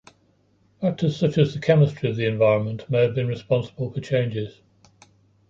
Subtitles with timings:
[0.81, 4.59] Factors such as the chemistry of the environment may have been responsible for changes.